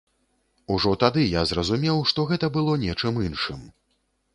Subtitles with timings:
[0.75, 3.67] Ужо тады я зразумеў, што гэта было нечым іншым.